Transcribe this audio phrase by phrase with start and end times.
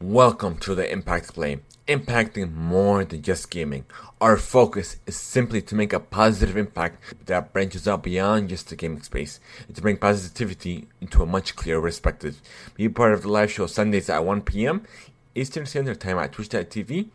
[0.00, 3.86] Welcome to the Impact Play, impacting more than just gaming.
[4.20, 8.76] Our focus is simply to make a positive impact that branches out beyond just the
[8.76, 9.38] gaming space
[9.68, 12.42] and to bring positivity into a much clearer perspective.
[12.74, 14.82] Be part of the live show Sundays at 1 p.m.
[15.36, 17.06] Eastern Standard Time at twitch.tv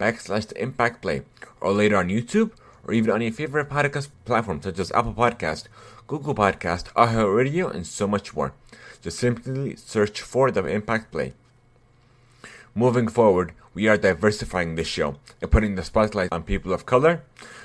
[0.00, 1.22] backslash the Impact Play
[1.60, 2.50] or later on YouTube
[2.84, 5.68] or even on your favorite podcast platform such as Apple Podcast,
[6.08, 8.54] Google Podcast, iHeartRadio, and so much more.
[9.00, 11.32] Just simply search for the Impact Play.
[12.74, 17.22] Moving forward, we are diversifying this show and putting the spotlight on people of color,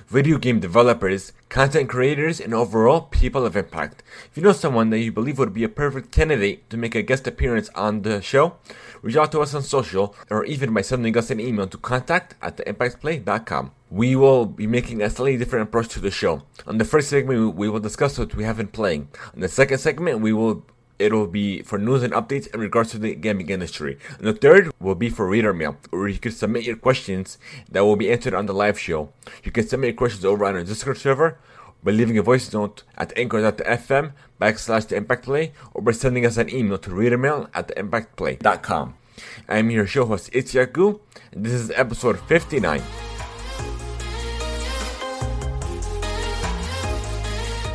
[0.07, 4.03] video game developers, content creators, and overall people of impact.
[4.29, 7.01] If you know someone that you believe would be a perfect candidate to make a
[7.01, 8.55] guest appearance on the show,
[9.01, 12.35] reach out to us on social or even by sending us an email to contact
[12.41, 13.71] at theimpactplay.com.
[13.89, 16.43] We will be making a slightly different approach to the show.
[16.65, 19.09] On the first segment, we will discuss what we have been playing.
[19.33, 20.65] On the second segment, we will
[20.99, 23.97] it'll be for news and updates in regards to the gaming industry.
[24.17, 27.37] And the third will be for reader mail, where you can submit your questions
[27.69, 29.11] that will be answered on the live show.
[29.43, 31.37] You can submit your questions over on our Discord server
[31.83, 36.37] by leaving a voice note at anchor.fm backslash the impact play or by sending us
[36.37, 38.95] an email to readermail at the impactplay.com.
[39.47, 40.99] I'm your show host Itziaku,
[41.31, 43.12] and this is episode 59.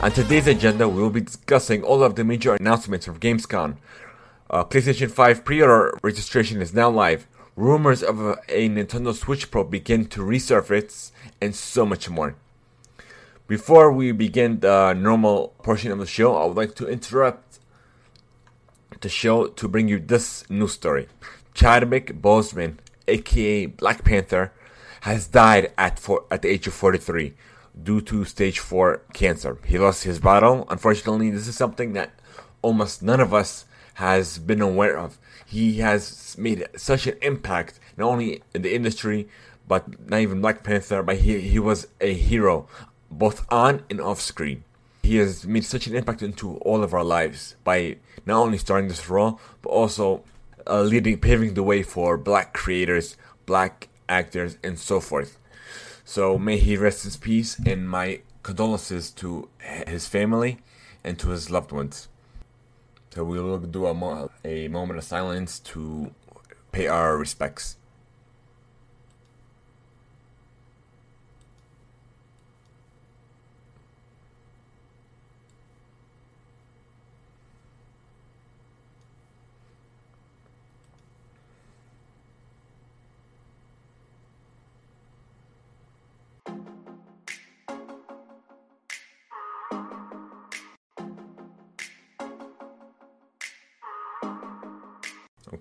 [0.01, 3.79] On today's agenda, we will be discussing all of the major announcements from Gamescom.
[4.49, 7.27] Uh, PlayStation 5 pre-order registration is now live.
[7.57, 12.37] Rumors of a, a Nintendo Switch Pro begin to resurface, and so much more.
[13.49, 17.59] Before we begin the normal portion of the show, I would like to interrupt
[19.01, 21.09] the show to bring you this news story.
[21.55, 22.77] Chadwick Boseman,
[23.09, 24.53] aka Black Panther,
[25.01, 27.35] has died at four, at the age of 43
[27.83, 29.59] due to stage 4 cancer.
[29.65, 30.67] He lost his battle.
[30.71, 32.11] Unfortunately, this is something that
[32.63, 35.19] almost none of us has been aware of.
[35.47, 39.29] He has made such an impact, not only in the industry,
[39.67, 42.69] but not even Black Panther, but he, he was a hero,
[43.11, 44.65] both on and off screen.
[45.03, 47.97] He has made such an impact into all of our lives by
[48.27, 50.23] not only starring this role, but also
[50.67, 53.17] uh, leading, paving the way for black creators,
[53.47, 55.39] black actors, and so forth.
[56.09, 59.51] So may he rest in peace, and my condolences to
[59.87, 60.57] his family
[61.05, 62.09] and to his loved ones.
[63.11, 66.11] So we will do a, mo- a moment of silence to
[66.73, 67.77] pay our respects.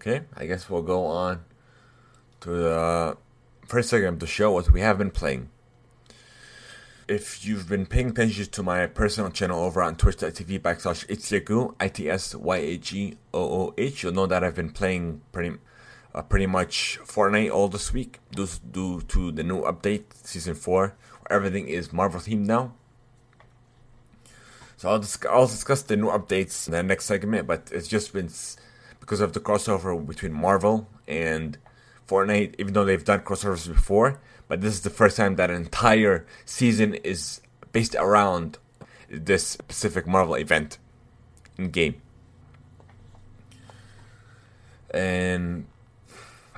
[0.07, 1.43] Okay, I guess we'll go on
[2.39, 3.17] to the
[3.67, 5.49] first segment of the show, what we have been playing.
[7.09, 12.23] If you've been paying attention to my personal channel over on twitch.tv backslash Itsyagoo, I-T-S-Y-A-G-O-O-H,
[14.03, 15.57] you'll know that I've been playing pretty
[16.15, 20.95] uh, pretty much Fortnite all this week due, due to the new update, Season 4,
[21.27, 22.73] where everything is Marvel themed now.
[24.77, 28.13] So I'll, dis- I'll discuss the new updates in the next segment, but it's just
[28.13, 28.29] been
[29.07, 31.57] because of the crossover between Marvel and
[32.09, 34.19] Fortnite, even though they've done crossovers before.
[34.49, 37.39] But this is the first time that an entire season is
[37.71, 38.57] based around
[39.09, 40.77] this specific Marvel event
[41.57, 42.01] in game.
[44.91, 45.67] And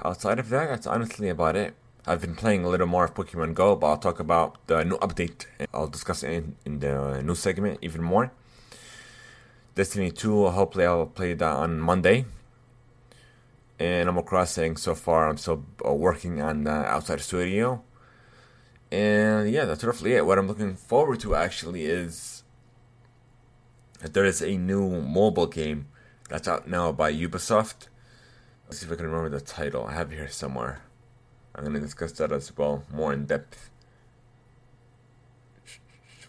[0.04, 1.76] outside of that, that's honestly about it.
[2.08, 4.98] I've been playing a little more of Pokemon Go, but I'll talk about the new
[4.98, 5.46] update.
[5.72, 8.32] I'll discuss it in, in the new segment even more.
[9.76, 12.26] Destiny 2, hopefully I'll play that on Monday
[13.80, 17.82] Animal Crossing so far I'm still uh, working on the outside studio.
[18.92, 20.26] And yeah, that's roughly it.
[20.26, 22.44] What I'm looking forward to actually is
[24.02, 25.88] there is a new mobile game
[26.30, 27.88] that's out now by Ubisoft.
[28.66, 29.86] Let's see if I can remember the title.
[29.86, 30.82] I have it here somewhere.
[31.56, 33.70] I'm going to discuss that as well, more in depth.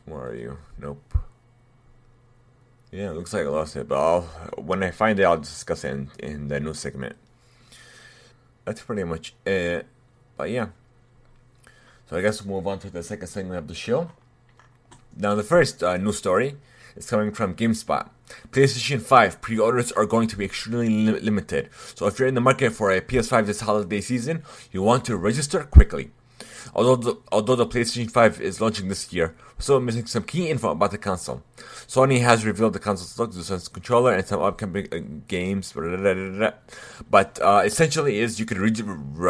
[0.05, 0.59] Where are you?
[0.79, 1.15] Nope.
[2.91, 4.23] Yeah, looks like I lost it, but I'll,
[4.57, 7.17] when I find it, I'll discuss it in, in the new segment
[8.71, 9.85] that's pretty much it.
[10.37, 10.69] But yeah.
[12.09, 14.13] So I guess we'll move on to the second segment of the show.
[15.17, 16.55] Now, the first uh, news story
[16.95, 18.09] is coming from GameSpot.
[18.53, 21.69] PlayStation 5 pre orders are going to be extremely li- limited.
[21.97, 25.17] So, if you're in the market for a PS5 this holiday season, you want to
[25.17, 26.13] register quickly.
[26.75, 30.49] Although the, although the PlayStation 5 is launching this year, we're still missing some key
[30.49, 31.43] info about the console.
[31.87, 34.99] Sony has revealed the console's look, the Sense controller, and some upcoming uh,
[35.29, 35.73] games.
[35.73, 36.51] Blah, blah, blah,
[37.11, 38.73] but uh, essentially, is you could re-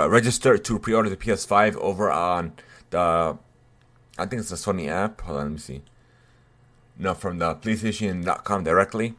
[0.06, 2.52] register to pre-order the PS5 over on
[2.90, 3.38] the,
[4.18, 5.20] I think it's the Sony app.
[5.22, 5.82] Hold on, let me see.
[6.98, 9.14] No, from the PlayStation.com directly.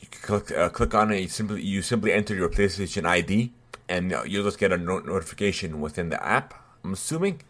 [0.00, 1.20] You can click uh, click on it.
[1.20, 3.52] You simply you simply enter your PlayStation ID,
[3.88, 6.54] and uh, you'll just get a no- notification within the app.
[6.84, 7.42] I'm assuming.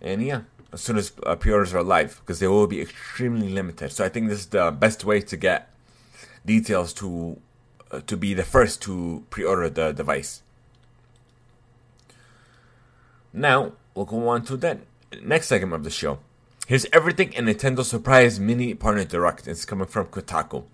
[0.00, 0.42] And yeah,
[0.72, 3.92] as soon as uh, pre-orders are live, because they will be extremely limited.
[3.92, 5.72] So I think this is the best way to get
[6.44, 7.40] details to
[7.90, 10.42] uh, to be the first to pre-order the device.
[13.32, 14.80] Now we'll go on to the
[15.22, 16.18] next segment of the show.
[16.66, 19.46] Here's everything in Nintendo Surprise Mini Partner Direct.
[19.46, 20.64] It's coming from Kotaku.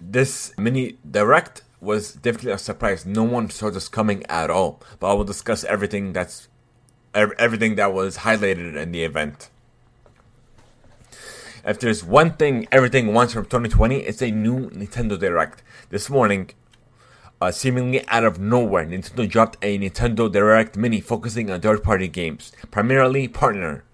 [0.00, 3.04] This mini direct was definitely a surprise.
[3.04, 4.80] No one saw this coming at all.
[5.00, 6.48] But I will discuss everything that's
[7.14, 9.50] everything that was highlighted in the event.
[11.64, 15.62] If there's one thing everything wants from 2020, it's a new Nintendo Direct.
[15.90, 16.50] This morning,
[17.40, 22.52] uh, seemingly out of nowhere, Nintendo dropped a Nintendo Direct Mini focusing on third-party games,
[22.70, 23.84] primarily partner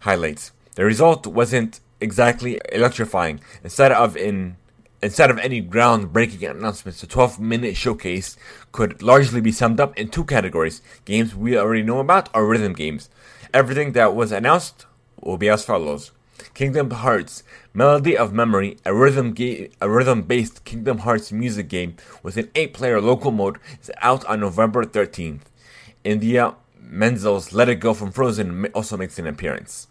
[0.00, 0.52] highlights.
[0.76, 3.40] The result wasn't exactly electrifying.
[3.62, 4.56] Instead of in
[5.04, 8.36] instead of any groundbreaking announcements, the 12-minute showcase
[8.72, 12.72] could largely be summed up in two categories: games we already know about or rhythm
[12.72, 13.10] games.
[13.52, 14.86] Everything that was announced
[15.20, 16.10] will be as follows:
[16.54, 17.42] Kingdom Hearts
[17.74, 23.00] Melody of Memory, a rhythm ga- a rhythm-based Kingdom Hearts music game with an 8-player
[23.00, 25.42] local mode, is out on November 13th.
[26.06, 29.88] Idina Menzel's Let It Go from Frozen also makes an appearance.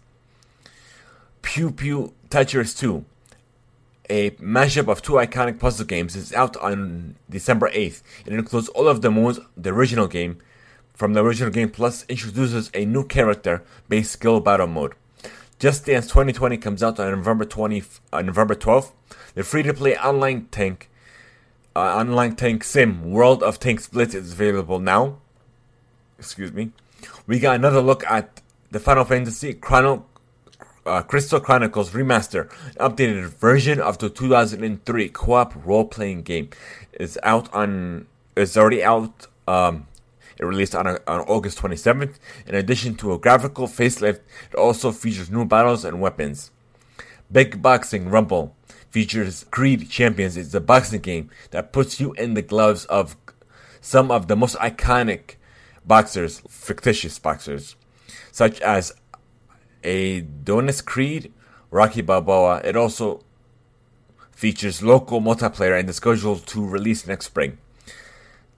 [1.42, 3.04] Puyo Puyo Tetris 2,
[4.10, 8.02] a mashup of two iconic puzzle games, is out on December 8th.
[8.26, 10.38] It includes all of the modes the original game
[10.94, 14.94] from the original game, plus introduces a new character based skill battle mode.
[15.58, 18.92] Just Dance 2020 comes out on November 20, uh, November 12th.
[19.34, 20.90] The free-to-play online tank,
[21.74, 25.18] uh, online tank sim World of Tanks Blitz is available now.
[26.18, 26.70] Excuse me.
[27.26, 28.40] We got another look at
[28.70, 30.06] the Final Fantasy Chrono
[30.86, 36.50] uh, Crystal Chronicles Remaster, an updated version of the 2003 co-op role-playing game,
[36.92, 38.06] is out on.
[38.36, 39.26] is already out.
[39.46, 39.86] Um,
[40.38, 42.14] it released on, a, on August 27th.
[42.46, 44.20] In addition to a graphical facelift,
[44.50, 46.50] it also features new battles and weapons.
[47.30, 48.54] Big Boxing Rumble
[48.90, 50.36] features Creed Champions.
[50.36, 53.16] It's a boxing game that puts you in the gloves of
[53.80, 55.36] some of the most iconic
[55.84, 57.76] boxers, fictitious boxers,
[58.32, 58.94] such as
[59.84, 61.32] Adonis Creed,
[61.70, 62.60] Rocky Balboa.
[62.64, 63.22] It also
[64.32, 67.58] features local multiplayer and is scheduled to release next spring.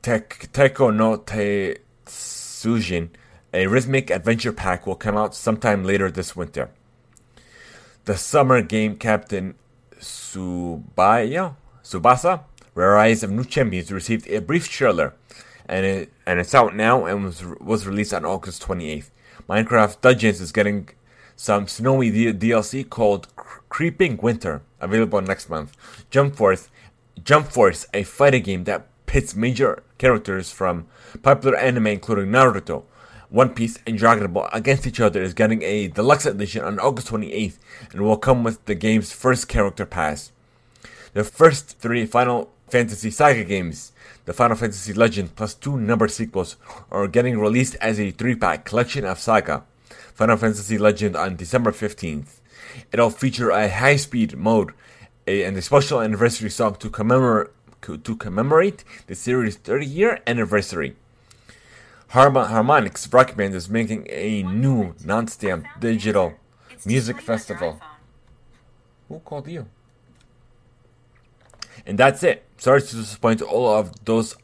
[0.03, 3.09] Tek- Taiko no Tatsujin,
[3.53, 6.71] a rhythmic adventure pack, will come out sometime later this winter.
[8.05, 9.57] The summer game captain
[9.99, 12.43] Subaya, Tsubasa,
[12.75, 15.15] Rise of New Champions, received a brief trailer,
[15.69, 19.11] and it, and it's out now and was was released on August 28th.
[19.49, 20.89] Minecraft Dungeons is getting
[21.37, 23.29] some snowy D- DLC called
[23.69, 25.77] Creeping Winter, available next month.
[26.11, 26.71] Jump Force,
[27.23, 30.87] Jump Force, a fighting game that pits major characters from
[31.23, 32.85] popular anime including Naruto,
[33.29, 37.09] One Piece, and Dragon Ball against each other is getting a deluxe edition on August
[37.09, 37.59] 28th
[37.93, 40.33] and will come with the game's first character pass.
[41.13, 43.93] The first three Final Fantasy Saga games,
[44.25, 46.57] the Final Fantasy Legend plus two numbered sequels,
[46.91, 49.65] are getting released as a three pack collection of Saga.
[50.17, 52.41] Final Fantasy Legend on December 15th.
[52.91, 54.73] It'll feature a high speed mode
[55.27, 57.49] a, and a special anniversary song to commemorate
[57.83, 60.97] to commemorate the series' 30 year anniversary.
[62.13, 66.33] Harmo- Harmonix Rock Band is making a new non stamped digital
[66.87, 67.79] music festival.
[69.09, 69.67] Who called you?
[71.87, 72.43] And that's it.
[72.57, 74.35] Sorry to disappoint all of those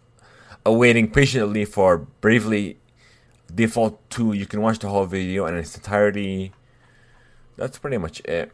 [0.66, 2.76] awaiting patiently for Bravely
[3.54, 4.32] Default 2.
[4.32, 6.52] You can watch the whole video in its entirety.
[7.56, 8.52] That's pretty much it.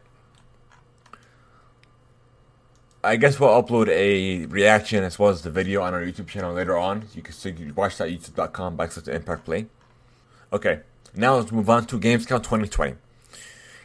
[3.01, 6.53] I guess we'll upload a reaction as well as the video on our YouTube channel
[6.53, 7.05] later on.
[7.15, 9.67] You can, so watch that youtube.com backslash impact play.
[10.51, 10.81] Okay,
[11.15, 12.95] now let's move on to Gamescom 2020.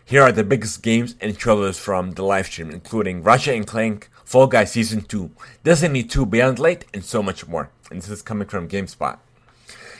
[0.04, 4.10] Here are the biggest games and trailers from the live stream, including Ratchet and Clank,
[4.24, 5.30] Fall Guys Season 2,
[5.62, 7.70] Destiny 2 Beyond Light, and so much more.
[7.90, 9.18] And this is coming from GameSpot.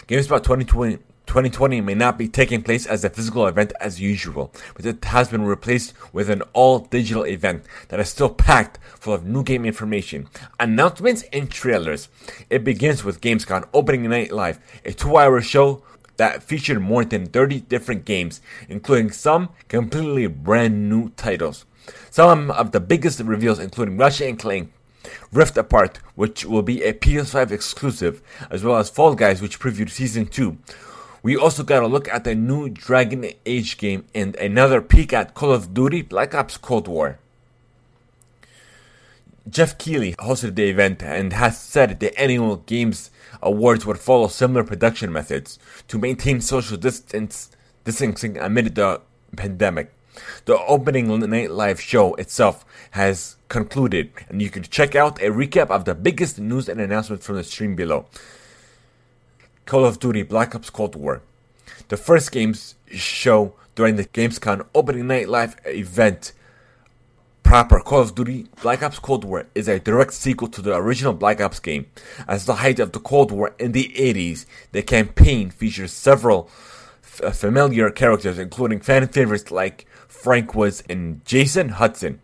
[0.06, 4.84] GameSpot 2020 2020 may not be taking place as a physical event as usual, but
[4.84, 9.24] it has been replaced with an all digital event that is still packed full of
[9.24, 10.28] new game information,
[10.60, 12.10] announcements, and trailers.
[12.50, 15.82] It begins with Gamescom opening night live, a two hour show
[16.18, 21.64] that featured more than 30 different games, including some completely brand new titles.
[22.10, 24.70] Some of the biggest reveals including Ratchet and Clank
[25.32, 29.90] Rift Apart, which will be a PS5 exclusive, as well as Fall Guys, which previewed
[29.90, 30.58] Season 2.
[31.22, 35.32] We also got a look at the new Dragon Age game and another peek at
[35.32, 37.18] Call of Duty Black Ops Cold War.
[39.48, 44.64] Geoff Keighley hosted the event and has said the annual Games Awards would follow similar
[44.64, 45.58] production methods
[45.88, 47.50] to maintain social distance
[47.84, 49.00] distancing amid the
[49.36, 49.93] pandemic.
[50.44, 55.70] The opening night live show itself has concluded, and you can check out a recap
[55.70, 58.06] of the biggest news and announcements from the stream below.
[59.66, 61.22] Call of Duty Black Ops Cold War.
[61.88, 66.32] The first games show during the Gamescom opening night live event
[67.42, 71.12] proper Call of Duty Black Ops Cold War is a direct sequel to the original
[71.12, 71.86] Black Ops game.
[72.26, 76.50] As the height of the Cold War in the 80s, the campaign features several
[77.02, 82.20] f- familiar characters, including fan favorites like Frank Woods and Jason Hudson.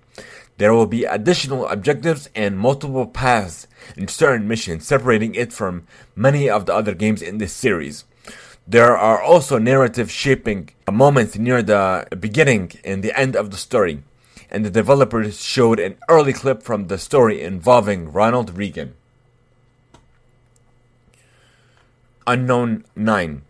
[0.56, 3.66] There will be additional objectives and multiple paths
[3.96, 8.04] in certain missions, separating it from many of the other games in this series.
[8.66, 14.02] There are also narrative shaping moments near the beginning and the end of the story,
[14.50, 18.94] and the developers showed an early clip from the story involving Ronald Reagan.
[22.26, 23.42] Unknown 9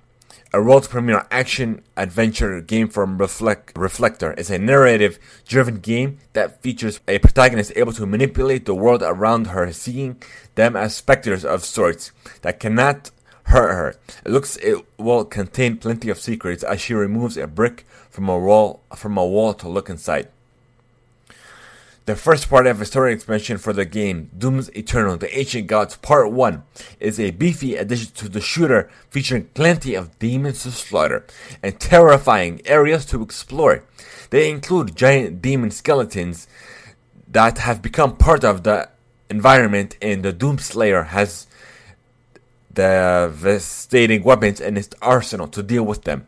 [0.52, 6.60] a world premiere action adventure game from Reflect, Reflector is a narrative driven game that
[6.60, 10.20] features a protagonist able to manipulate the world around her, seeing
[10.56, 12.10] them as specters of sorts
[12.42, 13.12] that cannot
[13.44, 13.94] hurt her.
[14.24, 18.38] It looks it will contain plenty of secrets as she removes a brick from a
[18.38, 20.28] wall from a wall to look inside.
[22.06, 25.96] The first part of a story expansion for the game, Doom's Eternal, The Ancient Gods
[25.96, 26.62] Part 1,
[26.98, 31.26] is a beefy addition to the shooter featuring plenty of demons to slaughter
[31.62, 33.84] and terrifying areas to explore.
[34.30, 36.48] They include giant demon skeletons
[37.28, 38.88] that have become part of the
[39.28, 41.46] environment and the Doom Slayer has
[42.72, 46.26] devastating weapons in its arsenal to deal with them.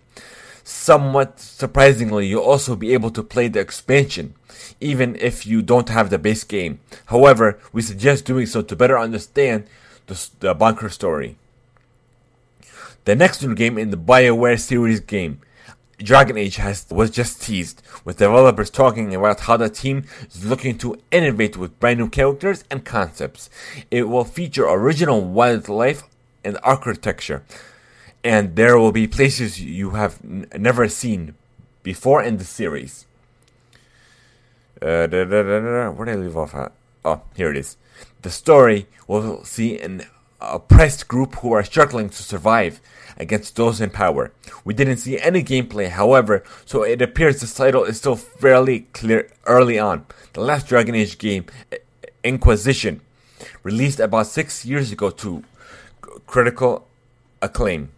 [0.65, 4.35] Somewhat surprisingly, you'll also be able to play the expansion,
[4.81, 6.81] even if you don't have the base game.
[7.07, 9.65] However, we suggest doing so to better understand
[10.07, 11.37] the, the bunker story.
[13.05, 15.41] The next new game in the BioWare series game,
[15.99, 20.79] Dragon Age has was just teased, with developers talking about how the team is looking
[20.79, 23.51] to innovate with brand new characters and concepts.
[23.91, 26.05] It will feature original wildlife
[26.45, 27.45] and architecture,
[28.25, 31.35] and there will be places you have n- never seen
[31.83, 33.07] before in the series.
[34.81, 36.73] Uh, da, da, da, where did I leave off at?
[37.05, 37.77] Oh, here it is.
[38.23, 40.07] The story will see an
[40.41, 42.81] oppressed group who are struggling to survive
[43.17, 44.33] against those in power.
[44.65, 49.31] We didn't see any gameplay, however, so it appears the title is still fairly clear
[49.47, 50.07] early on.
[50.33, 51.47] The last Dragon Age game,
[52.25, 53.01] Inquisition,
[53.63, 55.45] released about six years ago to
[56.27, 56.87] critical
[57.41, 57.91] acclaim.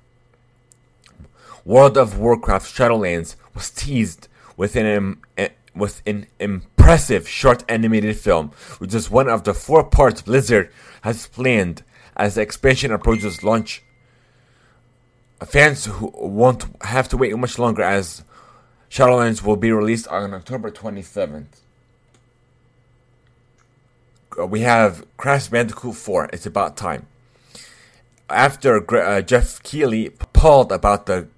[1.64, 5.23] World of Warcraft Shadowlands was teased with an,
[5.75, 10.71] with an impressive short animated film, which is one of the four parts Blizzard
[11.02, 11.83] has planned
[12.16, 13.83] as the expansion approaches launch.
[15.44, 18.23] Fans who won't have to wait much longer as
[18.90, 21.61] Shadowlands will be released on October 27th.
[24.38, 27.06] Uh, we have Crash Bandicoot 4, It's About Time.
[28.30, 31.28] After uh, Geoff Keighley polled about the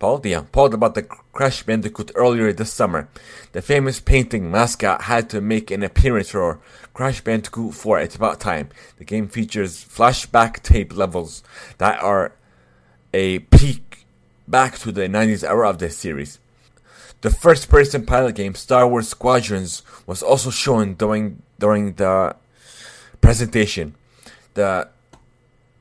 [0.00, 3.10] Paul, yeah, Paul about the Crash Bandicoot earlier this summer.
[3.52, 6.58] The famous painting mascot had to make an appearance for
[6.94, 8.70] Crash Bandicoot 4 It's About Time.
[8.96, 11.42] The game features flashback tape levels
[11.76, 12.32] that are
[13.12, 14.06] a peek
[14.48, 16.38] back to the 90s era of the series.
[17.20, 22.36] The first person pilot game, Star Wars Squadrons, was also shown during, during the
[23.20, 23.94] presentation.
[24.54, 24.88] The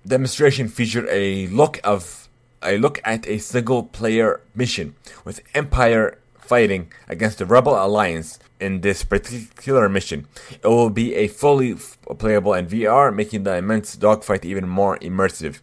[0.06, 2.29] demonstration featured a look of
[2.64, 8.82] a look at a single player mission with Empire fighting against the Rebel Alliance in
[8.82, 10.28] this particular mission.
[10.52, 11.76] It will be a fully
[12.18, 15.60] playable in VR, making the immense dogfight even more immersive.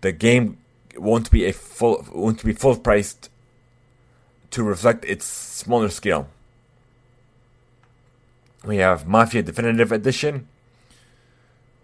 [0.00, 0.58] The game
[0.96, 3.30] won't be a full won't be full priced
[4.50, 6.28] to reflect its smaller scale.
[8.64, 10.48] We have Mafia Definitive Edition.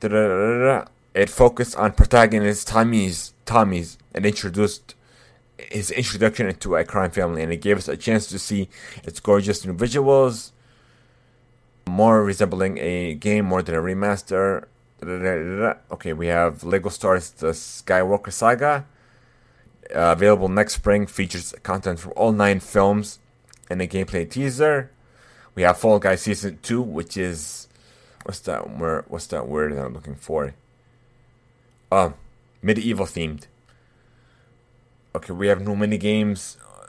[0.03, 4.95] It focused on protagonist Tommy's Tommy's and introduced
[5.59, 8.69] his introduction into a crime family, and it gave us a chance to see
[9.05, 10.53] its gorgeous new visuals,
[11.87, 14.65] more resembling a game more than a remaster.
[15.03, 18.87] Okay, we have Lego Stars The Skywalker Saga,
[19.95, 21.07] uh, available next spring.
[21.07, 23.19] Features content from all nine films
[23.69, 24.91] and a gameplay teaser.
[25.55, 27.69] We have Fall Guys Season 2, which is.
[28.25, 29.07] What's that word?
[29.09, 30.55] What's that word that I'm looking for?
[31.91, 32.15] Um,
[32.63, 33.47] medieval themed.
[35.15, 36.87] Okay, we have new mini games uh,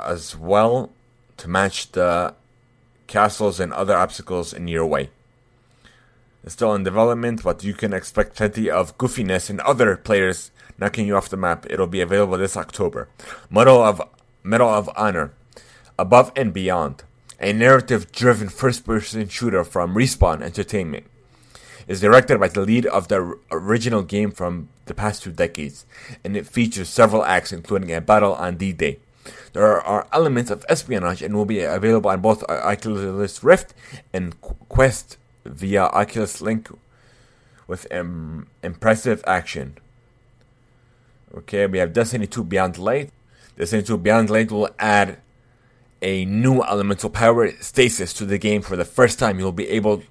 [0.00, 0.92] as well
[1.38, 2.34] to match the
[3.08, 5.10] castles and other obstacles in your way.
[6.44, 11.08] It's still in development, but you can expect plenty of goofiness and other players knocking
[11.08, 11.66] you off the map.
[11.68, 13.08] It'll be available this October.
[13.50, 14.00] Medal of
[14.44, 15.32] Medal of Honor,
[15.98, 17.02] Above and Beyond,
[17.40, 21.06] a narrative-driven first-person shooter from Respawn Entertainment,
[21.88, 25.86] is directed by the lead of the original game from the past two decades,
[26.24, 28.98] and it features several acts, including a battle on D-Day.
[29.52, 33.74] There are elements of espionage and will be available on both Oculus Rift
[34.12, 36.68] and Quest via Oculus Link
[37.66, 39.76] with um, impressive action.
[41.34, 43.10] Okay, we have Destiny 2 Beyond Light.
[43.56, 45.18] Destiny 2 Beyond Light will add
[46.00, 49.38] a new elemental power stasis to the game for the first time.
[49.38, 50.02] You'll be able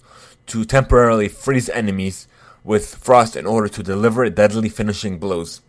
[0.47, 2.27] to temporarily freeze enemies
[2.67, 5.61] with frost in order to deliver deadly finishing blows.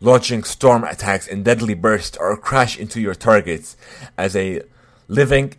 [0.00, 3.76] Launching storm attacks in deadly bursts or crash into your targets
[4.16, 4.62] as a
[5.08, 5.54] living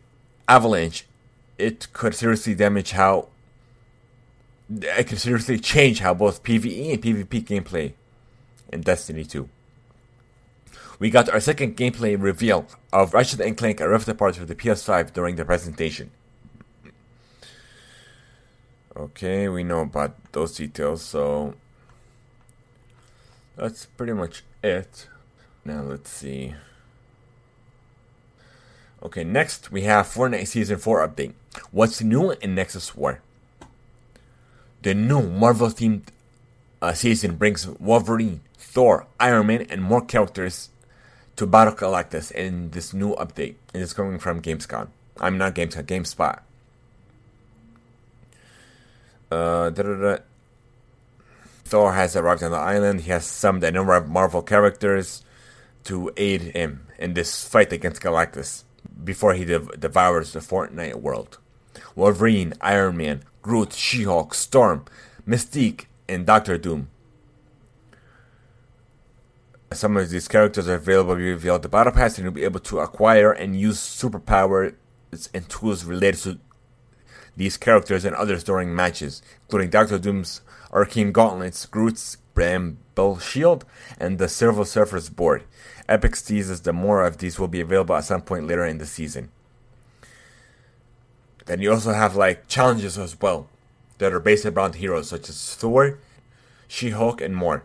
[0.48, 1.06] avalanche.
[1.58, 3.28] It could seriously damage how.
[4.70, 7.94] It could seriously change how both PvE and PvP gameplay
[8.72, 9.50] in Destiny 2.
[11.00, 14.56] We got our second gameplay reveal of Ratchet and Clank A Rift Apart for the
[14.56, 16.12] PS5 during the presentation.
[18.98, 21.54] Okay, we know about those details, so
[23.56, 25.08] that's pretty much it.
[25.64, 26.56] Now let's see.
[29.04, 31.34] Okay, next we have Fortnite Season 4 update.
[31.70, 33.22] What's new in Nexus War?
[34.82, 36.08] The new Marvel themed
[36.82, 40.70] uh, season brings Wolverine, Thor, Iron Man, and more characters
[41.36, 43.56] to Battle Galactus in this new update.
[43.76, 44.88] And it's coming from Gamescom.
[45.20, 46.40] I'm not Gamescom, GameSpot.
[49.30, 49.72] Uh,
[51.66, 53.02] Thor has arrived on the island.
[53.02, 55.24] He has summoned a number of Marvel characters
[55.84, 58.64] to aid him in this fight against Galactus
[59.04, 61.38] before he dev- devours the Fortnite world.
[61.96, 64.86] Wolverine, Iron Man, Groot, She Hulk, Storm,
[65.28, 66.90] Mystique, and Doctor Doom.
[69.74, 72.80] Some of these characters are available via the Battle Pass, and you'll be able to
[72.80, 74.76] acquire and use superpowers
[75.34, 76.40] and tools related to
[77.38, 80.42] these characters and others during matches, including Doctor Doom's
[80.74, 83.64] Arcane Gauntlets, Groot's Bramble Shield,
[84.00, 85.44] and the Silver Surfer's board.
[85.88, 88.86] Epic teases the more of these will be available at some point later in the
[88.86, 89.32] season.
[91.46, 93.48] Then you also have like challenges as well
[94.00, 96.00] that are based around heroes such as Thor,
[96.68, 97.64] She Hulk, and more.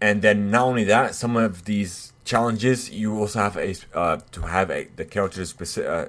[0.00, 4.42] And then not only that, some of these challenges you also have a uh, to
[4.42, 6.06] have a, the character's specific, uh,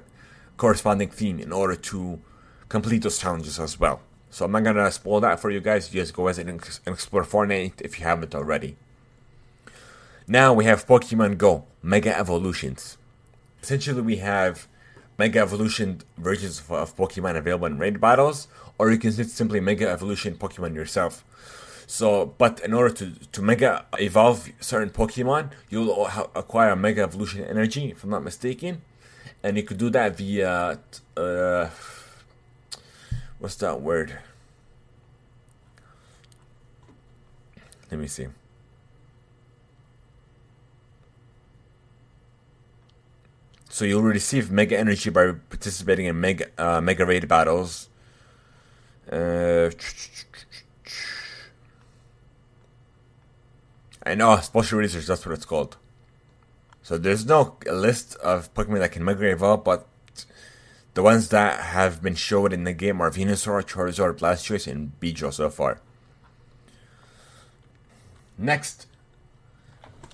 [0.56, 2.20] corresponding theme in order to
[2.68, 4.00] complete those challenges as well.
[4.30, 5.88] So I'm not gonna spoil that for you guys.
[5.88, 8.76] Just go ahead and explore Fortnite if you haven't already.
[10.26, 12.96] Now we have Pokemon Go Mega Evolutions.
[13.62, 14.68] Essentially, we have
[15.18, 19.88] Mega Evolution versions of, of Pokemon available in raid battles, or you can simply Mega
[19.88, 21.24] Evolution Pokemon yourself.
[21.92, 27.90] So, but in order to, to Mega evolve certain Pokemon, you'll acquire Mega Evolution Energy,
[27.90, 28.80] if I'm not mistaken,
[29.42, 30.78] and you could do that via
[31.18, 31.68] uh,
[33.38, 34.16] what's that word?
[37.90, 38.28] Let me see.
[43.68, 47.90] So you'll receive mega energy by participating in mega uh, mega raid battles.
[49.10, 49.68] Uh,
[54.04, 55.06] I know special research.
[55.06, 55.76] That's what it's called.
[56.82, 59.86] So there's no list of Pokemon that can mega evolve, but
[60.94, 65.32] the ones that have been shown in the game are Venusaur, Charizard, Blastoise, and Beedrill
[65.32, 65.80] so far.
[68.36, 68.86] Next,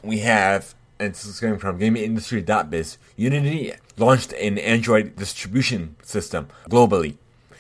[0.03, 7.17] we have, and this is coming from GamesIndustry.biz, Unity launched an Android distribution system globally.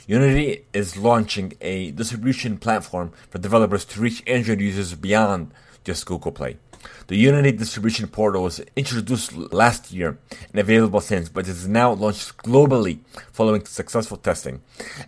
[0.06, 5.52] Unity is launching a distribution platform for developers to reach Android users beyond
[5.88, 6.58] just Google Play.
[7.06, 10.18] The Unity distribution portal was introduced last year
[10.50, 12.98] and available since, but is now launched globally
[13.32, 14.60] following successful testing.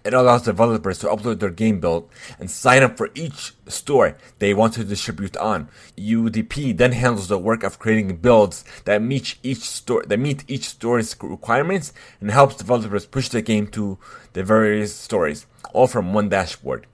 [0.06, 4.54] It allows developers to upload their game build and sign up for each store they
[4.54, 5.68] want to distribute on.
[5.98, 10.66] UDP then handles the work of creating builds that meet each store that meet each
[10.66, 13.98] store's requirements and helps developers push the game to
[14.32, 16.86] the various stores, all from one dashboard.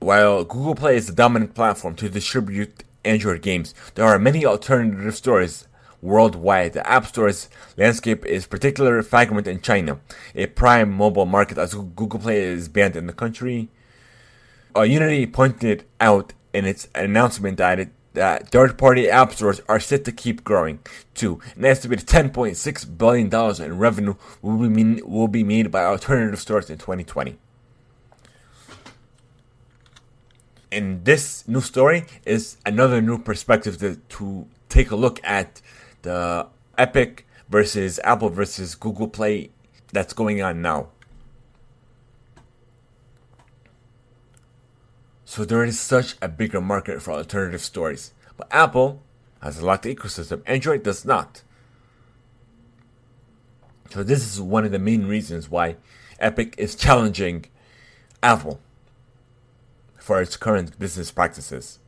[0.00, 5.14] While Google Play is the dominant platform to distribute Android games, there are many alternative
[5.14, 5.68] stores
[6.00, 6.72] worldwide.
[6.72, 10.00] The App Store's landscape is particularly fragmented in China,
[10.34, 13.68] a prime mobile market as Google Play is banned in the country.
[14.74, 20.06] Uh, Unity pointed out in its announcement that it, that third-party app stores are set
[20.06, 20.78] to keep growing.
[21.16, 25.84] To an estimated 10.6 billion dollars in revenue will be mean, will be made by
[25.84, 27.36] alternative stores in 2020.
[30.72, 35.60] And this new story is another new perspective to, to take a look at
[36.02, 36.46] the
[36.78, 39.50] Epic versus Apple versus Google Play
[39.92, 40.88] that's going on now.
[45.24, 48.12] So there is such a bigger market for alternative stories.
[48.36, 49.02] But Apple
[49.42, 50.42] has a locked ecosystem.
[50.46, 51.42] Android does not.
[53.90, 55.76] So this is one of the main reasons why
[56.20, 57.46] Epic is challenging
[58.22, 58.60] Apple
[60.10, 61.78] for its current business practices.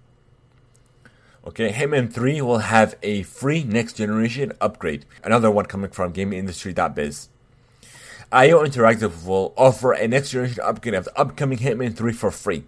[1.45, 5.05] Okay, Hitman 3 will have a free next generation upgrade.
[5.25, 7.31] Another one coming from GamesIndustry.biz.
[8.31, 12.63] IO Interactive will offer a next generation upgrade of the upcoming Hitman 3 for free.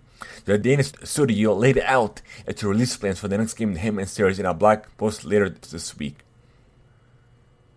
[0.45, 4.09] The Danish studio laid out its release plans for the next game in the Hitman
[4.09, 6.17] series in a blog post later this week.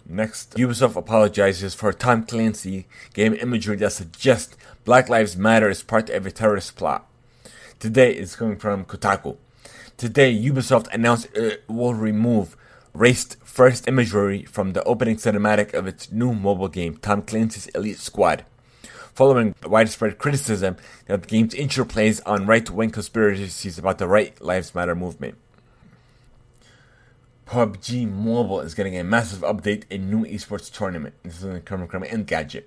[0.04, 6.10] Next, Ubisoft apologizes for Tom Clancy game imagery that suggests Black Lives Matter is part
[6.10, 7.08] of a terrorist plot.
[7.80, 9.38] Today is coming from Kotaku.
[9.98, 12.58] Today, Ubisoft announced it will remove
[12.92, 18.00] raced first imagery from the opening cinematic of its new mobile game, Tom Clancy's Elite
[18.00, 18.46] Squad.
[19.14, 24.42] Following widespread criticism that the game's intro plays on right wing conspiracies about the Right
[24.42, 25.38] Lives Matter movement.
[27.46, 31.14] PUBG Mobile is getting a massive update in new esports tournament.
[31.22, 32.64] This is coming from Engadget.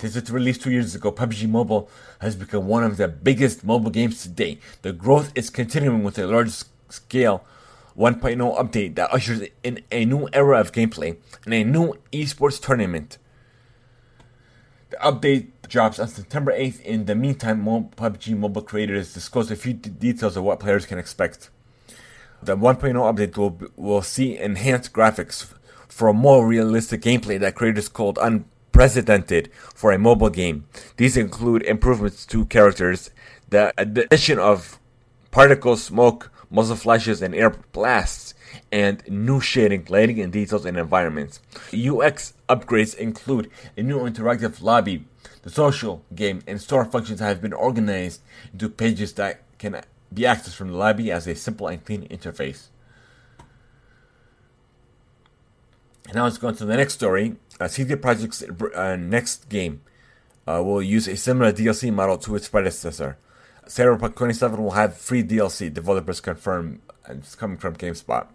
[0.00, 1.86] Since its release two years ago, PUBG Mobile
[2.20, 4.58] has become one of the biggest mobile games today.
[4.80, 6.52] The growth is continuing with a large
[6.88, 7.44] scale
[7.98, 13.18] 1.0 update that ushers in a new era of gameplay and a new esports tournament.
[14.88, 16.80] The update drops on September 8th.
[16.80, 20.98] In the meantime, PUBG Mobile creators disclosed a few d- details of what players can
[20.98, 21.50] expect.
[22.42, 25.52] The 1.0 update will, will see enhanced graphics
[25.88, 28.18] for a more realistic gameplay that creators called
[28.70, 30.66] unprecedented for a mobile game.
[30.96, 33.10] These include improvements to characters,
[33.48, 34.78] the addition of
[35.30, 38.34] particle smoke, muzzle flashes, and air blasts,
[38.72, 41.40] and new shading, lighting, and details in environments.
[41.72, 45.04] UX upgrades include a new interactive lobby.
[45.42, 48.20] The social, game, and store functions have been organized
[48.52, 52.68] into pages that can be accessed from the lobby as a simple and clean interface.
[56.06, 57.36] And now let's go on to the next story.
[57.60, 58.42] Uh, CD Projekt's
[58.74, 59.82] uh, next game
[60.46, 63.18] uh, will use a similar DLC model to its predecessor.
[63.66, 68.26] Cyberpunk 27 will have free DLC, developers confirm, and it's coming from GameSpot.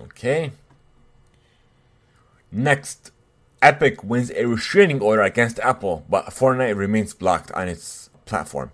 [0.00, 0.52] Okay.
[2.50, 3.12] Next,
[3.62, 8.72] Epic wins a restraining order against Apple, but Fortnite remains blocked on its platform.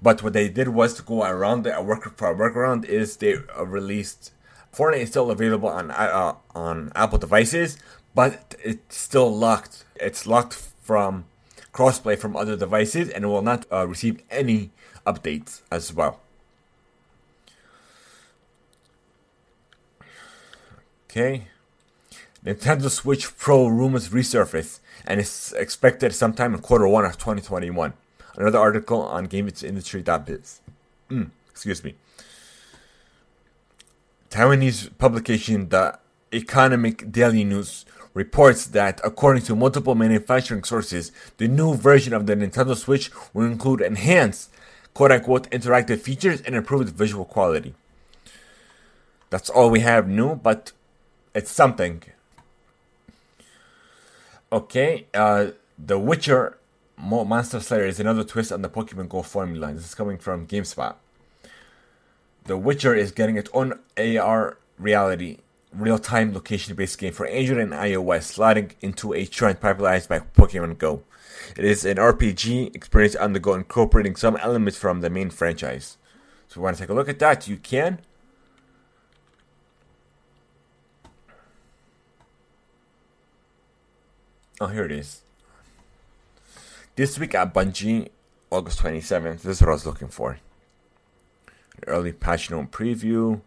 [0.00, 1.74] But what they did was to go around it.
[1.74, 4.32] A work for a workaround is they released
[4.74, 7.78] Fortnite is still available on uh, on Apple devices,
[8.14, 9.84] but it's still locked.
[9.96, 11.24] It's locked from
[11.72, 14.70] crossplay from other devices, and it will not uh, receive any
[15.06, 16.20] updates as well.
[21.10, 21.48] Okay.
[22.44, 27.92] Nintendo Switch Pro rumors resurface and is expected sometime in quarter one of 2021.
[28.36, 30.60] Another article on GamesIndustry.biz.
[31.10, 31.94] Mm, excuse me.
[34.30, 35.98] Taiwanese publication The
[36.32, 42.34] Economic Daily News reports that, according to multiple manufacturing sources, the new version of the
[42.34, 44.50] Nintendo Switch will include enhanced,
[44.92, 47.74] quote unquote, interactive features and improved visual quality.
[49.30, 50.72] That's all we have new, but
[51.34, 52.02] it's something.
[54.52, 56.58] Okay, uh, The Witcher
[56.98, 59.72] Monster Slayer is another twist on the Pokemon Go formula.
[59.72, 60.96] This is coming from GameSpot.
[62.48, 65.36] The Witcher is getting its own AR reality,
[65.70, 70.20] real time location based game for Android and iOS, sliding into a trend popularized by
[70.20, 71.02] Pokemon Go.
[71.58, 75.98] It is an RPG experience on the go, incorporating some elements from the main franchise.
[76.46, 78.00] So, if you want to take a look at that, you can.
[84.58, 85.20] Oh, here it is.
[86.96, 88.08] This week at Bungie,
[88.50, 90.38] August 27th, this is what I was looking for.
[91.86, 93.40] Early patch note preview.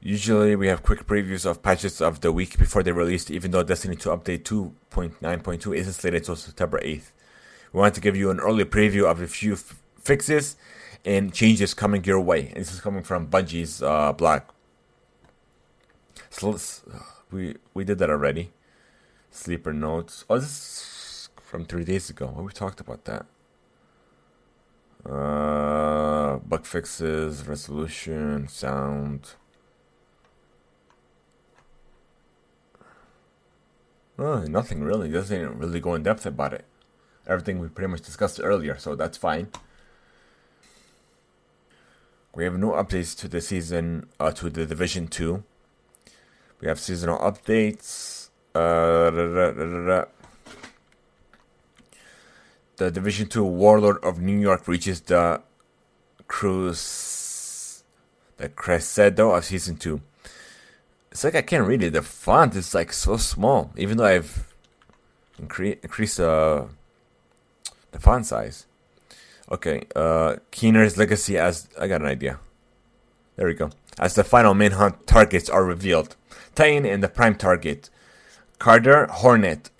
[0.00, 3.62] Usually, we have quick previews of patches of the week before they released, even though
[3.62, 7.10] Destiny 2 Update 2.9.2 isn't slated until September 8th.
[7.72, 10.56] We want to give you an early preview of a few f- fixes
[11.04, 12.52] and changes coming your way.
[12.54, 14.42] This is coming from Bungie's uh, blog.
[16.30, 16.58] So
[17.30, 18.52] we we did that already.
[19.30, 20.24] Sleeper notes.
[20.28, 22.26] Oh, this is from three days ago.
[22.26, 23.26] we talked about that.
[25.04, 29.34] Uh, bug fixes, resolution, sound.
[34.18, 35.10] Oh, nothing really.
[35.10, 36.64] Doesn't really go in depth about it.
[37.26, 39.48] Everything we pretty much discussed earlier, so that's fine.
[42.34, 45.42] We have no updates to the season, uh, to the Division 2.
[46.60, 48.28] We have seasonal updates.
[48.54, 50.04] Uh, da, da, da,
[52.76, 55.42] the Division 2 Warlord of New York reaches the
[56.26, 57.84] cruise,
[58.36, 60.00] the crescendo of Season 2.
[61.10, 61.92] It's like I can't read it.
[61.92, 64.52] The font is like so small, even though I've
[65.40, 66.64] incre- increased uh,
[67.92, 68.66] the font size.
[69.50, 72.40] Okay, uh, Keener's legacy as I got an idea.
[73.36, 73.70] There we go.
[73.98, 76.16] As the final manhunt targets are revealed,
[76.54, 77.90] Titan and the prime target,
[78.58, 79.70] Carter Hornet,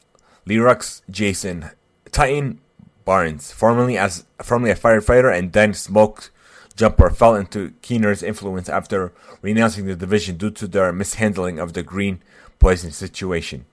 [0.47, 1.71] Lyrox Jason,
[2.13, 2.61] Titan
[3.05, 6.31] Barnes, formerly as formerly a firefighter and then smoke
[6.77, 9.13] jumper, fell into Keener's influence after
[9.43, 12.21] renouncing the division due to their mishandling of the green
[12.59, 13.67] poison situation.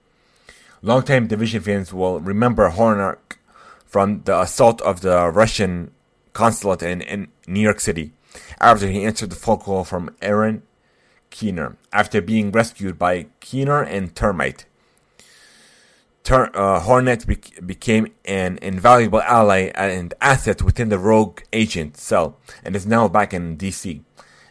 [0.82, 3.38] Longtime division fans will remember Hornak
[3.86, 5.92] from the assault of the Russian
[6.34, 8.14] consulate in, in New York City
[8.60, 10.64] after he answered the phone call from Aaron
[11.30, 14.66] Keener after being rescued by Keener and Termite.
[16.24, 17.26] Ter- uh, Hornet
[17.66, 23.34] became an invaluable ally and asset within the rogue agent cell and is now back
[23.34, 24.02] in DC.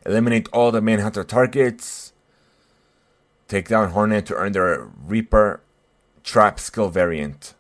[0.05, 2.13] Eliminate all the Manhunter targets.
[3.47, 5.61] Take down Hornet to earn their Reaper
[6.25, 7.55] Trap skill variant.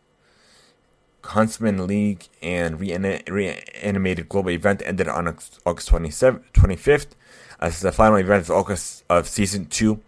[1.24, 7.06] Huntsman League and reanimated global event ended on August 25th
[7.60, 10.00] as the final event of August of season 2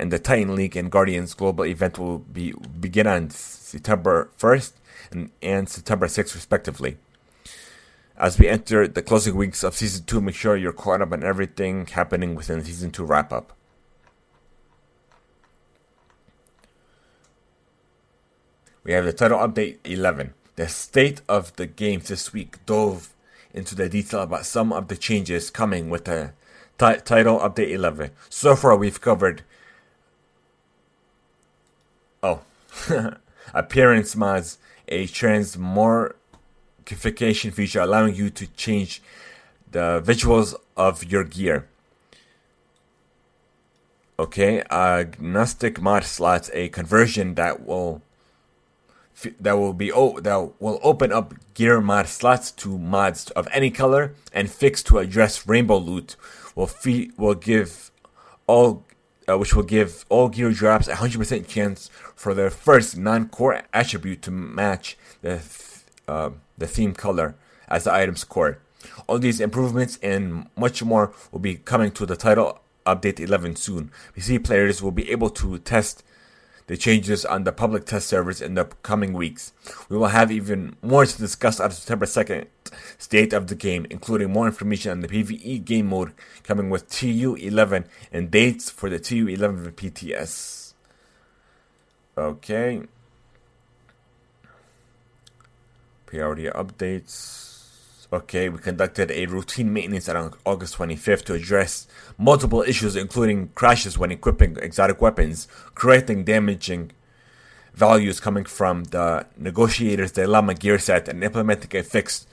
[0.00, 4.72] and the Titan League and Guardians Global event will be begin on September 1st
[5.12, 6.96] and, and September 6th, respectively.
[8.16, 11.22] As we enter the closing weeks of season 2, make sure you're caught up on
[11.22, 13.52] everything happening within season 2 wrap up.
[18.82, 20.32] We have the title update 11.
[20.56, 23.12] The state of the games this week dove
[23.52, 26.32] into the detail about some of the changes coming with the
[26.78, 28.12] t- title update 11.
[28.30, 29.42] So far, we've covered
[32.22, 32.40] Oh.
[33.54, 39.02] Appearance mods, a transmogrification feature allowing you to change
[39.70, 41.66] the visuals of your gear.
[44.18, 48.02] Okay, agnostic mod slots, a conversion that will
[49.38, 53.70] that will be oh that will open up gear mod slots to mods of any
[53.70, 56.16] color and fix to address rainbow loot
[56.54, 57.90] will fee will give
[58.46, 58.82] all
[59.30, 64.22] uh, which will give all gear drops a 100% chance for their first non-core attribute
[64.22, 67.36] to match the th- uh, the theme color
[67.68, 68.58] as the item's core.
[69.06, 73.90] All these improvements and much more will be coming to the title update 11 soon.
[74.16, 76.02] PC players will be able to test
[76.66, 79.52] the changes on the public test servers in the coming weeks.
[79.88, 82.46] We will have even more to discuss on September 2nd
[82.98, 86.12] state of the game, including more information on the PvE game mode
[86.44, 90.74] coming with TU11 and dates for the TU11 PTS.
[92.16, 92.82] Okay.
[96.06, 97.49] Priority updates.
[98.12, 101.86] Okay, we conducted a routine maintenance on August 25th to address
[102.18, 105.46] multiple issues, including crashes when equipping exotic weapons,
[105.76, 106.90] correcting damaging
[107.72, 112.26] values coming from the Negotiator's Dilemma gear set, and implementing a fix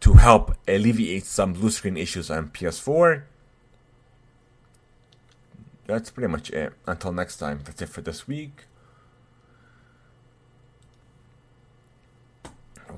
[0.00, 3.24] to help alleviate some blue screen issues on PS4.
[5.86, 6.72] That's pretty much it.
[6.86, 8.64] Until next time, that's it for this week.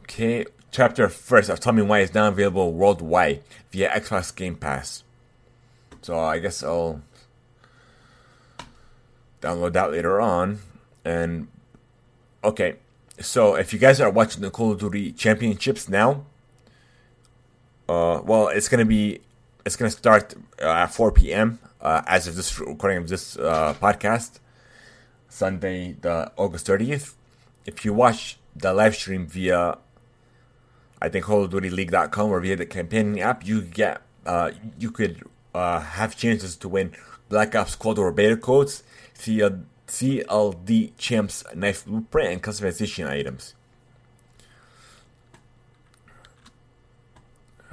[0.03, 5.05] Okay, chapter first of Me Why is now available worldwide via Xbox Game Pass.
[6.03, 7.03] So I guess I'll
[9.41, 10.61] download that later on.
[11.05, 11.49] And
[12.43, 12.77] okay,
[13.21, 16.25] so if you guys are watching the Call of Duty Championships now,
[17.89, 19.21] uh, well, it's gonna be
[19.67, 21.59] it's gonna start uh, at 4 p.m.
[21.81, 24.39] Uh, as of this recording of this uh, podcast,
[25.29, 27.15] Sunday, the August 30th.
[27.67, 29.79] If you watch the live stream via
[31.01, 34.91] I think Call of Duty League.com or via the campaigning app, you get uh, you
[34.91, 35.23] could
[35.55, 36.93] uh, have chances to win
[37.29, 38.83] Black Ops Cold War beta codes,
[39.17, 43.55] CLD Champs knife blueprint, and customization items.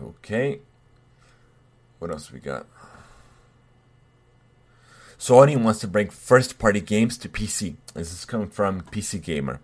[0.02, 0.60] Okay.
[2.00, 2.68] What else we got?
[5.20, 7.76] Sony wants to bring first party games to PC.
[7.96, 9.60] This is coming from PC Gamer.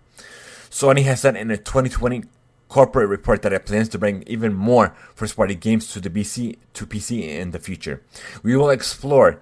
[0.68, 2.24] Sony has said in a 2020
[2.74, 6.56] corporate report that it plans to bring even more first party games to the PC
[6.72, 8.02] to PC in the future.
[8.42, 9.40] We will explore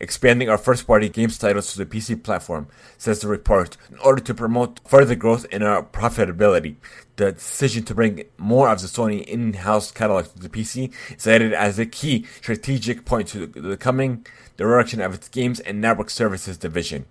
[0.00, 2.66] expanding our first party games titles to the PC platform,
[2.96, 6.74] says the report, in order to promote further growth in our profitability.
[7.14, 11.22] The decision to bring more of the Sony in house catalog to the PC is
[11.22, 16.10] cited as a key strategic point to the coming direction of its games and network
[16.10, 17.06] services division.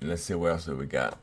[0.00, 1.18] Let's see what else we got.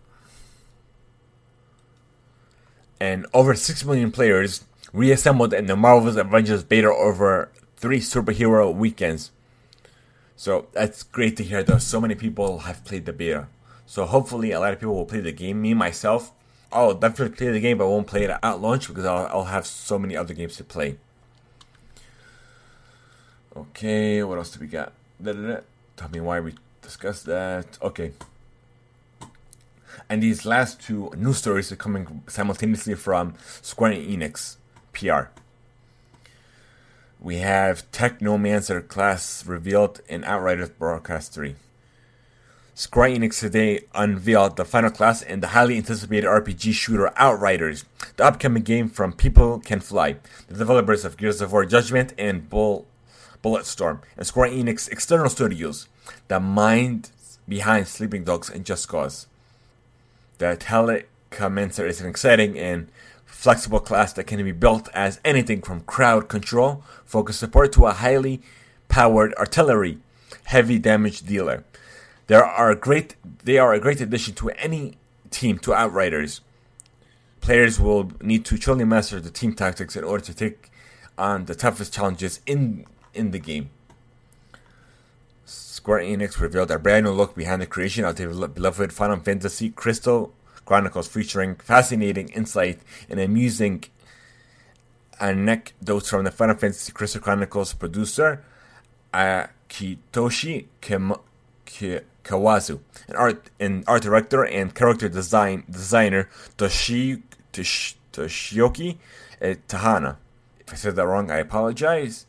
[3.06, 9.32] And over 6 million players reassembled in the Marvel's Avengers beta over three superhero weekends.
[10.36, 13.48] So that's great to hear that so many people have played the beta.
[13.86, 15.62] So hopefully a lot of people will play the game.
[15.62, 16.32] Me myself,
[16.72, 19.52] I'll definitely play the game, but I won't play it at launch because I'll, I'll
[19.58, 20.98] have so many other games to play.
[23.56, 24.92] Okay, what else do we got?
[25.24, 27.78] Tell me why we discussed that.
[27.82, 28.14] Okay.
[30.08, 34.58] And these last two news stories are coming simultaneously from Square Enix
[34.94, 35.32] PR.
[37.20, 41.56] We have Technomancer class revealed in Outriders Broadcast 3.
[42.76, 47.86] Square Enix today unveiled the final class in the highly anticipated RPG shooter Outriders,
[48.18, 50.18] the upcoming game from People Can Fly,
[50.50, 52.86] the developers of Gears of War Judgment and Bull,
[53.42, 55.88] Bulletstorm, and Square Enix external studios,
[56.28, 57.10] the mind
[57.48, 59.28] behind Sleeping Dogs and Just Cause.
[60.38, 62.90] The Technomancer is an exciting and
[63.26, 67.92] flexible class that can be built as anything from crowd control, focus support to a
[67.92, 68.42] highly
[68.90, 70.00] powered artillery
[70.46, 71.64] heavy damage dealer.
[72.28, 74.96] They are a great they are a great addition to any
[75.30, 76.42] team to Outriders.
[77.42, 80.70] Players will need to truly master the team tactics in order to take
[81.18, 83.70] on the toughest challenges in in the game.
[85.86, 89.70] Square Enix revealed a brand new look behind the creation of the beloved Final Fantasy
[89.70, 90.34] Crystal
[90.66, 93.84] Chronicles, featuring fascinating insight and amusing
[95.20, 98.44] anecdotes from the Final Fantasy Crystal Chronicles producer
[99.14, 101.14] Akitoshi Kim-
[101.66, 103.52] K- Kawazu, and art
[103.86, 107.22] art director and character design designer Toshi,
[107.52, 107.96] Tosh,
[109.68, 110.18] Tahana.
[110.62, 112.26] If I said that wrong, I apologize.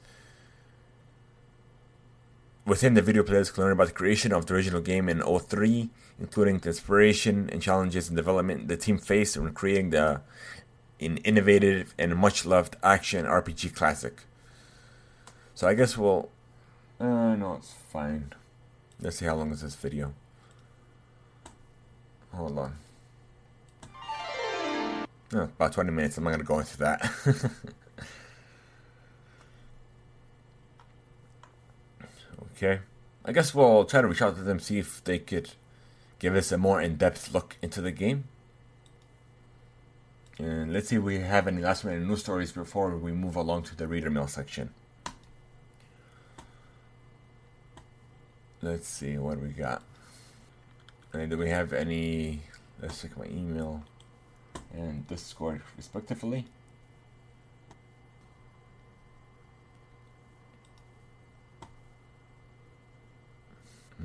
[2.67, 5.89] Within the video, players can learn about the creation of the original game in 03,
[6.19, 10.21] including the inspiration and challenges in development the team faced when creating the
[10.99, 14.23] an innovative and much loved action RPG classic.
[15.55, 16.29] So I guess we'll.
[16.99, 18.33] Uh, no, it's fine.
[19.01, 20.13] Let's see how long is this video.
[22.33, 22.77] Hold on.
[25.35, 26.19] Oh, about 20 minutes.
[26.19, 27.11] I'm not going to go into that.
[32.57, 32.81] okay.
[33.25, 35.51] I guess we'll try to reach out to them, see if they could
[36.19, 38.25] give us a more in depth look into the game.
[40.39, 43.65] And let's see if we have any last minute news stories before we move along
[43.65, 44.71] to the reader mail section.
[48.63, 49.83] Let's see what we got.
[51.13, 52.43] And do we have any?
[52.81, 53.83] Let's check my email
[54.75, 56.47] and Discord respectively.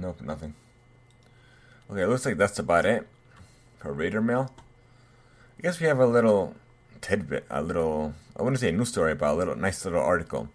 [0.01, 0.55] Nope, nothing.
[1.91, 3.07] Okay, looks like that's about it
[3.77, 4.51] for Raider Mail.
[5.59, 6.55] I guess we have a little
[7.01, 10.49] tidbit, a little, I wouldn't say a news story, but a little nice little article.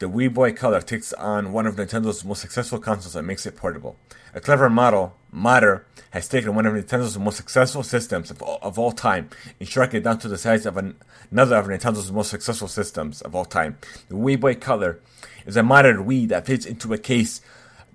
[0.00, 3.56] The Wii Boy Color takes on one of Nintendo's most successful consoles and makes it
[3.56, 3.96] portable.
[4.34, 8.76] A clever model, modder, has taken one of Nintendo's most successful systems of all, of
[8.76, 10.96] all time and shrunk it down to the size of an,
[11.30, 13.78] another of Nintendo's most successful systems of all time.
[14.08, 14.98] The Wii Boy Color
[15.46, 17.40] is a modded Wii that fits into a case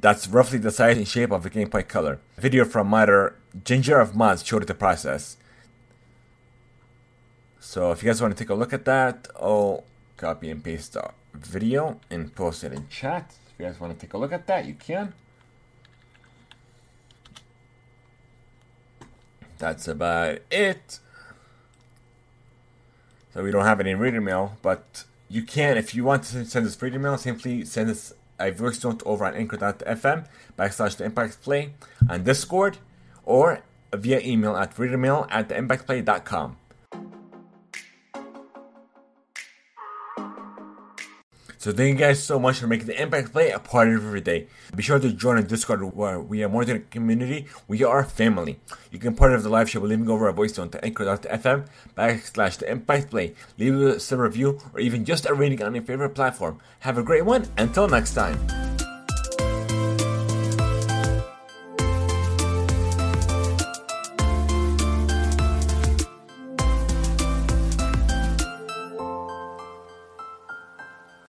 [0.03, 2.19] that's roughly the size and shape of a Game Boy Color.
[2.37, 5.37] A video from modder Ginger of Mods showed the process.
[7.61, 9.85] So if you guys want to take a look at that, I'll
[10.17, 13.33] copy and paste the video and post it in chat.
[13.47, 15.13] If you guys want to take a look at that, you can.
[19.57, 20.99] That's about it.
[23.33, 26.67] So we don't have any reader mail, but you can, if you want to send
[26.67, 28.13] us reader mail, simply send us
[28.47, 30.25] a voice note over on anchor.fm
[30.57, 31.73] backslash the impact play
[32.09, 32.77] on Discord
[33.25, 33.61] or
[33.93, 36.57] via email at readermail at theimpactplay.com.
[41.63, 44.19] So thank you guys so much for making the Impact Play a part of every
[44.19, 44.47] day.
[44.75, 47.47] Be sure to join our Discord where we are more than a community.
[47.69, 48.59] We are family.
[48.91, 51.65] You can part of the live show by leaving over a voice note to anchor.fm
[51.95, 53.35] backslash the Impact Play.
[53.57, 56.59] Leave us a review or even just a rating on your favorite platform.
[56.79, 57.47] Have a great one.
[57.57, 58.37] Until next time.